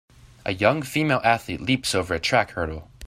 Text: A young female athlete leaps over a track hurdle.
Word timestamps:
A 0.47 0.53
young 0.53 0.81
female 0.81 1.21
athlete 1.23 1.61
leaps 1.61 1.93
over 1.93 2.15
a 2.15 2.19
track 2.19 2.53
hurdle. 2.53 2.89